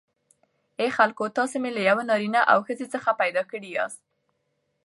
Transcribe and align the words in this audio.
ای 0.79 0.89
خلکو 0.97 1.25
تاسی 1.37 1.57
می 1.63 1.69
له 1.75 1.81
یوه 1.89 2.03
نارینه 2.09 2.41
او 2.51 2.59
ښځی 2.67 2.85
څخه 2.93 3.09
پیداکړی 3.21 3.69
یاست 3.77 4.01